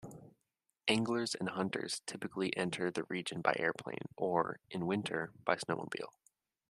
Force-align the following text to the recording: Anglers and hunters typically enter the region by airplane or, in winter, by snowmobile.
Anglers 0.87 1.35
and 1.35 1.47
hunters 1.49 2.01
typically 2.07 2.57
enter 2.57 2.89
the 2.89 3.03
region 3.03 3.39
by 3.39 3.55
airplane 3.59 4.09
or, 4.17 4.59
in 4.71 4.87
winter, 4.87 5.31
by 5.45 5.57
snowmobile. 5.57 6.09